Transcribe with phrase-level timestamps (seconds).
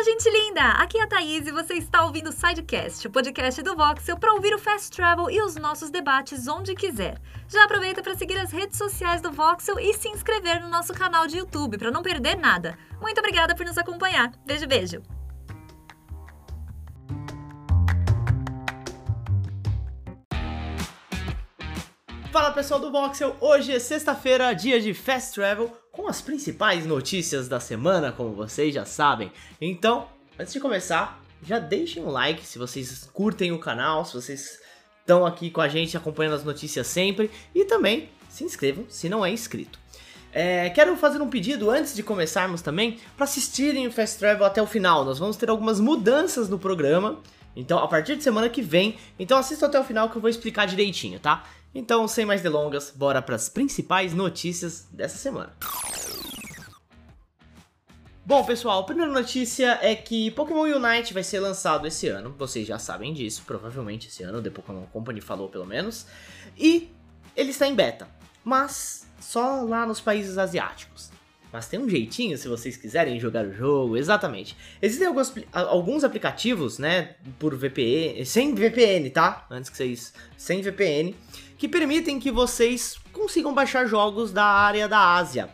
[0.00, 0.62] Fala, gente linda!
[0.62, 4.32] Aqui é a Thaís e você está ouvindo o Sidecast, o podcast do Voxel para
[4.32, 7.20] ouvir o Fast Travel e os nossos debates onde quiser.
[7.46, 11.26] Já aproveita para seguir as redes sociais do Voxel e se inscrever no nosso canal
[11.26, 12.78] de YouTube para não perder nada.
[12.98, 14.32] Muito obrigada por nos acompanhar.
[14.46, 15.19] Beijo, beijo!
[22.32, 27.48] Fala pessoal do Voxel, hoje é sexta-feira, dia de Fast Travel, com as principais notícias
[27.48, 29.32] da semana, como vocês já sabem.
[29.60, 30.06] Então,
[30.38, 34.60] antes de começar, já deixem um like se vocês curtem o canal, se vocês
[35.00, 39.26] estão aqui com a gente acompanhando as notícias sempre, e também se inscrevam se não
[39.26, 39.80] é inscrito.
[40.32, 44.62] É, quero fazer um pedido antes de começarmos também para assistirem o Fast Travel até
[44.62, 45.04] o final.
[45.04, 47.18] Nós vamos ter algumas mudanças no programa.
[47.54, 50.30] Então, a partir de semana que vem, então assista até o final que eu vou
[50.30, 51.44] explicar direitinho, tá?
[51.74, 55.52] Então, sem mais delongas, bora para as principais notícias dessa semana.
[58.24, 62.34] Bom, pessoal, a primeira notícia é que Pokémon Unite vai ser lançado esse ano.
[62.38, 66.06] Vocês já sabem disso, provavelmente esse ano, The Pokémon Company falou pelo menos.
[66.56, 66.90] E
[67.36, 68.08] ele está em beta,
[68.44, 71.10] mas só lá nos países asiáticos.
[71.52, 74.56] Mas tem um jeitinho se vocês quiserem jogar o jogo, exatamente.
[74.80, 79.46] Existem alguns, alguns aplicativos, né, por VPN, sem VPN, tá?
[79.50, 81.14] Antes que vocês, sem VPN,
[81.58, 85.50] que permitem que vocês consigam baixar jogos da área da Ásia.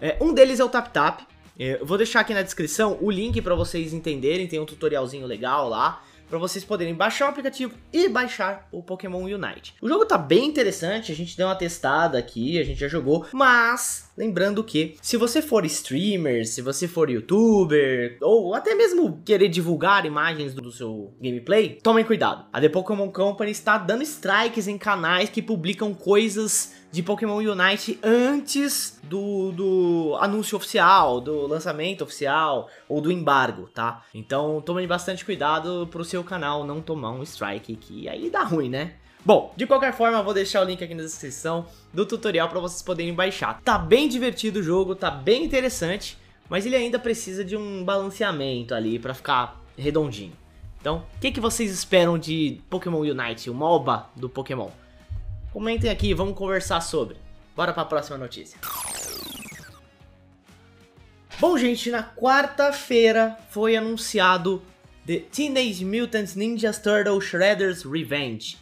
[0.00, 1.24] É, um deles é o TapTap.
[1.58, 5.26] É, eu vou deixar aqui na descrição o link para vocês entenderem, tem um tutorialzinho
[5.26, 9.74] legal lá para vocês poderem baixar o aplicativo e baixar o Pokémon Unite.
[9.80, 13.26] O jogo tá bem interessante, a gente deu uma testada aqui, a gente já jogou,
[13.32, 19.48] mas lembrando que se você for streamer, se você for youtuber ou até mesmo querer
[19.48, 22.46] divulgar imagens do seu gameplay, tomem cuidado.
[22.52, 27.98] A The Pokémon Company está dando strikes em canais que publicam coisas de Pokémon Unite
[28.02, 34.02] antes do, do anúncio oficial, do lançamento oficial ou do embargo, tá?
[34.14, 38.68] Então tome bastante cuidado pro seu canal não tomar um strike, que aí dá ruim,
[38.68, 38.94] né?
[39.24, 42.58] Bom, de qualquer forma, eu vou deixar o link aqui na descrição do tutorial para
[42.58, 43.60] vocês poderem baixar.
[43.62, 46.18] Tá bem divertido o jogo, tá bem interessante,
[46.48, 50.32] mas ele ainda precisa de um balanceamento ali para ficar redondinho.
[50.80, 54.70] Então, o que, que vocês esperam de Pokémon Unite, o MOBA do Pokémon?
[55.52, 57.16] Comentem aqui, vamos conversar sobre.
[57.54, 58.58] Bora para a próxima notícia.
[61.38, 64.62] Bom, gente, na quarta-feira foi anunciado
[65.08, 68.58] The Teenage Mutant Ninja Turtle Shredder's Revenge.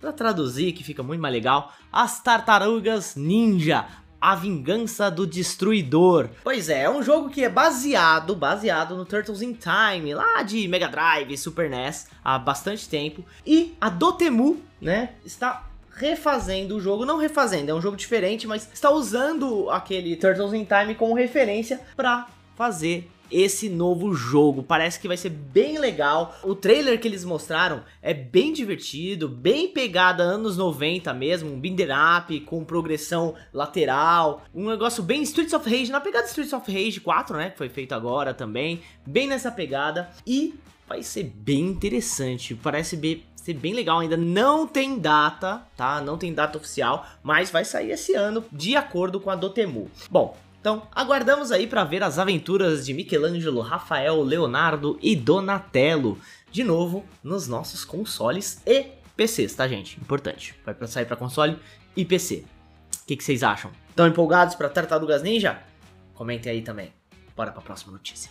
[0.00, 3.84] Para traduzir, que fica muito mais legal, As Tartarugas Ninja,
[4.18, 6.30] a Vingança do Destruidor.
[6.42, 10.66] Pois é, é um jogo que é baseado, baseado no Turtles in Time, lá de
[10.66, 13.22] Mega Drive, Super NES, há bastante tempo.
[13.46, 18.66] E a Dotemu, né, está refazendo o jogo, não refazendo, é um jogo diferente, mas
[18.72, 24.62] está usando aquele Turtles in Time como referência para fazer esse novo jogo.
[24.62, 26.36] Parece que vai ser bem legal.
[26.44, 31.88] O trailer que eles mostraram é bem divertido, bem pegada anos 90 mesmo, um binder
[31.90, 37.00] up com progressão lateral, um negócio bem Streets of Rage, na pegada Streets of Rage
[37.00, 40.54] 4, né, que foi feito agora também, bem nessa pegada e
[40.86, 42.54] vai ser bem interessante.
[42.54, 43.98] Parece bem ser bem legal.
[43.98, 46.00] Ainda não tem data, tá?
[46.00, 49.90] Não tem data oficial, mas vai sair esse ano de acordo com a Dotemu.
[50.10, 56.16] Bom, então, aguardamos aí para ver as aventuras de Michelangelo, Rafael, Leonardo e Donatello,
[56.52, 60.00] de novo nos nossos consoles e PCs, tá, gente?
[60.00, 60.54] Importante.
[60.64, 61.58] Vai pra sair para console
[61.96, 62.44] e PC.
[63.02, 63.72] O que, que vocês acham?
[63.88, 65.60] Estão empolgados para Tartarugas Ninja?
[66.14, 66.92] Comentem aí também.
[67.34, 68.30] Bora para a próxima notícia.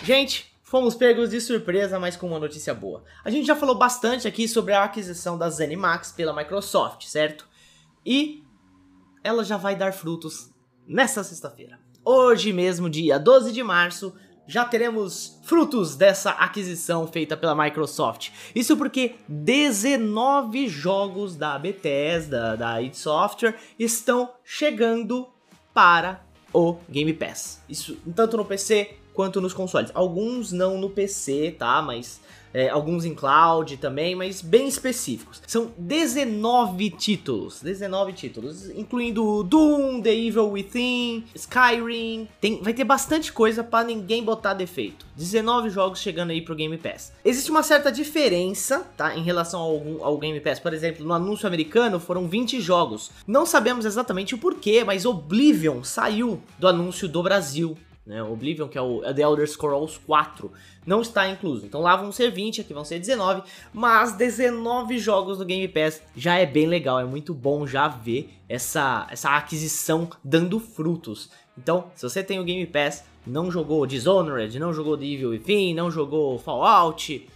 [0.00, 3.02] Gente, fomos pegos de surpresa, mas com uma notícia boa.
[3.24, 7.48] A gente já falou bastante aqui sobre a aquisição da ZeniMax pela Microsoft, certo?
[8.06, 8.43] E
[9.24, 10.50] ela já vai dar frutos
[10.86, 11.80] nesta sexta-feira.
[12.04, 14.14] Hoje mesmo, dia 12 de março,
[14.46, 18.30] já teremos frutos dessa aquisição feita pela Microsoft.
[18.54, 25.26] Isso porque 19 jogos da Bethesda, da id Software, estão chegando
[25.72, 26.22] para
[26.52, 27.62] o Game Pass.
[27.66, 29.90] Isso tanto no PC quanto nos consoles.
[29.94, 31.80] Alguns não no PC, tá?
[31.80, 32.20] Mas
[32.54, 35.42] é, alguns em cloud também, mas bem específicos.
[35.44, 42.28] São 19 títulos, 19 títulos, incluindo Doom, The Evil Within, Skyrim.
[42.40, 45.04] Tem, vai ter bastante coisa para ninguém botar defeito.
[45.16, 47.12] 19 jogos chegando aí pro Game Pass.
[47.24, 50.60] Existe uma certa diferença, tá, em relação ao, ao Game Pass.
[50.60, 53.10] Por exemplo, no anúncio americano foram 20 jogos.
[53.26, 58.22] Não sabemos exatamente o porquê, mas Oblivion saiu do anúncio do Brasil né?
[58.22, 60.52] Oblivion, que é o The Elder Scrolls 4,
[60.86, 61.64] não está incluso.
[61.64, 63.42] Então lá vão ser 20, aqui vão ser 19,
[63.72, 68.30] mas 19 jogos no Game Pass já é bem legal, é muito bom já ver
[68.48, 71.30] essa, essa aquisição dando frutos.
[71.56, 75.74] Então, se você tem o Game Pass, não jogou Dishonored, não jogou The Evil Within,
[75.74, 77.28] não jogou Fallout.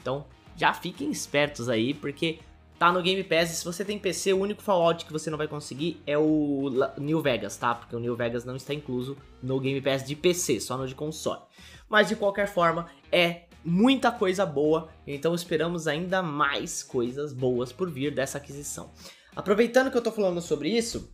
[0.00, 0.24] Então,
[0.56, 2.38] já fiquem espertos aí, porque
[2.78, 3.50] tá no Game Pass.
[3.50, 6.70] E se você tem PC, o único Fallout que você não vai conseguir é o
[6.98, 7.74] New Vegas, tá?
[7.74, 10.94] Porque o New Vegas não está incluso no Game Pass de PC, só no de
[10.94, 11.40] console.
[11.88, 17.90] Mas de qualquer forma, é muita coisa boa, então esperamos ainda mais coisas boas por
[17.90, 18.90] vir dessa aquisição.
[19.34, 21.12] Aproveitando que eu tô falando sobre isso,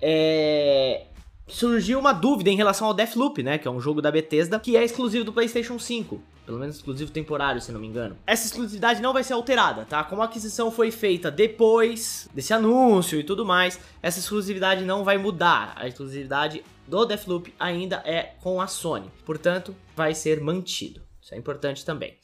[0.00, 1.06] é...
[1.48, 4.76] surgiu uma dúvida em relação ao Deathloop, né, que é um jogo da Bethesda que
[4.76, 6.22] é exclusivo do PlayStation 5.
[6.46, 8.16] Pelo menos exclusivo temporário, se não me engano.
[8.24, 10.04] Essa exclusividade não vai ser alterada, tá?
[10.04, 15.18] Como a aquisição foi feita depois desse anúncio e tudo mais, essa exclusividade não vai
[15.18, 15.72] mudar.
[15.74, 19.10] A exclusividade do Deathloop ainda é com a Sony.
[19.24, 21.02] Portanto, vai ser mantido.
[21.20, 22.16] Isso é importante também.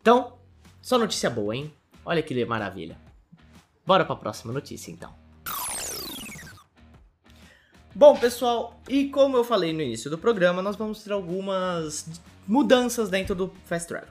[0.00, 0.38] Então,
[0.80, 1.70] só notícia boa, hein?
[2.06, 2.98] Olha que maravilha.
[3.86, 5.14] Bora para a próxima notícia, então.
[7.94, 12.08] Bom, pessoal, e como eu falei no início do programa, nós vamos ter algumas
[12.48, 14.08] mudanças dentro do Fast Travel.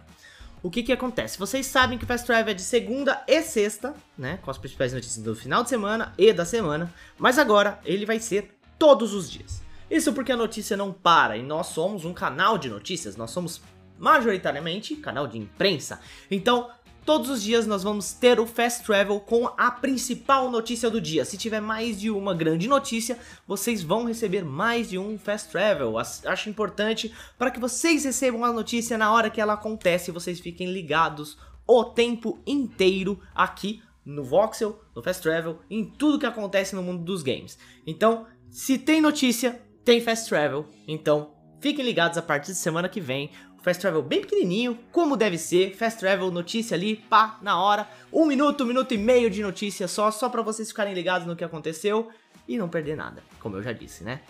[0.64, 1.38] O que que acontece?
[1.38, 4.40] Vocês sabem que o Fast Travel é de segunda e sexta, né?
[4.42, 6.94] Com as principais notícias do final de semana e da semana.
[7.18, 9.62] Mas agora ele vai ser todos os dias.
[9.90, 13.62] Isso porque a notícia não para e nós somos um canal de notícias, nós somos
[13.98, 16.00] majoritariamente canal de imprensa.
[16.30, 16.70] Então,
[17.08, 21.24] todos os dias nós vamos ter o Fast Travel com a principal notícia do dia.
[21.24, 23.18] Se tiver mais de uma grande notícia,
[23.48, 25.98] vocês vão receber mais de um Fast Travel.
[25.98, 30.42] Acho importante para que vocês recebam a notícia na hora que ela acontece e vocês
[30.42, 36.76] fiquem ligados o tempo inteiro aqui no Voxel, no Fast Travel, em tudo que acontece
[36.76, 37.58] no mundo dos games.
[37.86, 40.66] Então, se tem notícia, tem Fast Travel.
[40.86, 41.32] Então,
[41.62, 43.32] fiquem ligados a partir de semana que vem.
[43.68, 45.76] Fast Travel bem pequenininho, como deve ser.
[45.76, 47.86] Fast Travel, notícia ali, pá, na hora.
[48.14, 51.36] Um minuto, um minuto e meio de notícia só, só para vocês ficarem ligados no
[51.36, 52.10] que aconteceu
[52.48, 54.22] e não perder nada, como eu já disse, né?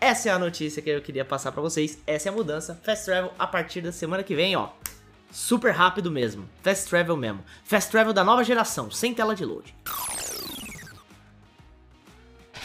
[0.00, 1.98] Essa é a notícia que eu queria passar para vocês.
[2.06, 2.80] Essa é a mudança.
[2.82, 4.70] Fast Travel a partir da semana que vem, ó.
[5.30, 6.48] Super rápido mesmo.
[6.62, 7.44] Fast Travel mesmo.
[7.64, 9.74] Fast Travel da nova geração, sem tela de load.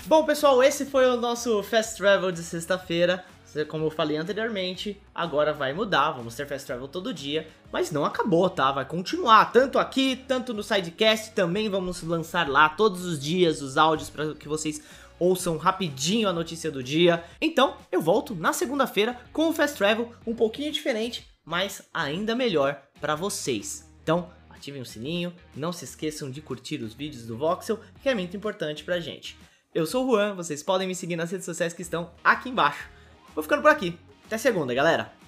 [0.05, 3.25] Bom, pessoal, esse foi o nosso Fast Travel de sexta-feira.
[3.67, 8.05] Como eu falei anteriormente, agora vai mudar, vamos ter Fast Travel todo dia, mas não
[8.05, 8.71] acabou, tá?
[8.71, 13.77] Vai continuar, tanto aqui, tanto no Sidecast, também vamos lançar lá todos os dias os
[13.77, 14.81] áudios para que vocês
[15.19, 17.23] ouçam rapidinho a notícia do dia.
[17.39, 22.81] Então, eu volto na segunda-feira com o Fast Travel um pouquinho diferente, mas ainda melhor
[22.99, 23.89] para vocês.
[24.01, 28.15] Então, ativem o sininho, não se esqueçam de curtir os vídeos do Voxel, que é
[28.15, 29.37] muito importante pra gente.
[29.73, 32.92] Eu sou o Juan, vocês podem me seguir nas redes sociais que estão aqui embaixo.
[33.33, 33.97] Vou ficando por aqui.
[34.25, 35.22] Até segunda, galera.